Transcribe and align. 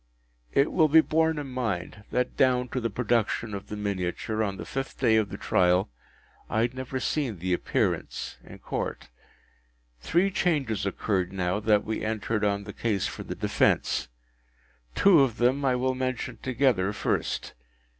It 0.51 0.71
will 0.71 0.87
be 0.87 0.99
borne 1.01 1.37
in 1.37 1.49
mind 1.51 2.05
that 2.09 2.35
down 2.35 2.69
to 2.69 2.79
the 2.81 2.89
production 2.89 3.53
of 3.53 3.67
the 3.67 3.77
miniature, 3.77 4.41
on 4.41 4.57
the 4.57 4.65
fifth 4.65 4.99
day 4.99 5.15
of 5.15 5.29
the 5.29 5.37
trial, 5.37 5.91
I 6.49 6.61
had 6.61 6.73
never 6.73 6.99
seen 6.99 7.37
the 7.37 7.53
Appearance 7.53 8.37
in 8.43 8.57
Court. 8.57 9.09
Three 9.99 10.31
changes 10.31 10.87
occurred 10.87 11.31
now 11.31 11.59
that 11.59 11.83
we 11.85 12.03
entered 12.03 12.43
on 12.43 12.63
the 12.63 12.73
case 12.73 13.05
for 13.05 13.21
the 13.21 13.35
defence. 13.35 14.07
Two 14.95 15.19
of 15.21 15.37
them 15.37 15.63
I 15.63 15.75
will 15.75 15.93
mention 15.93 16.37
together, 16.37 16.93
first. 16.93 17.53